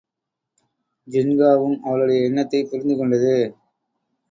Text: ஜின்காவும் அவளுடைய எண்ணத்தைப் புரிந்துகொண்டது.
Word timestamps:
ஜின்காவும் 1.07 1.77
அவளுடைய 1.79 2.23
எண்ணத்தைப் 2.23 2.67
புரிந்துகொண்டது. 2.71 3.35